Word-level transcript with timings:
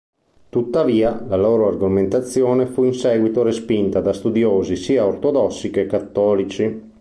Tuttavia, 0.49 1.23
la 1.27 1.35
loro 1.35 1.67
argomentazione 1.67 2.65
fu 2.65 2.83
in 2.85 2.93
seguito 2.95 3.43
respinta 3.43 4.01
da 4.01 4.13
studiosi 4.13 4.75
sia 4.75 5.05
ortodossi 5.05 5.69
che 5.69 5.85
cattolici. 5.85 6.89